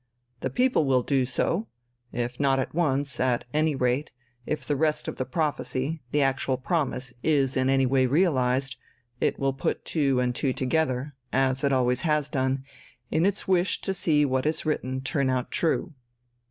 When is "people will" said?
0.49-1.03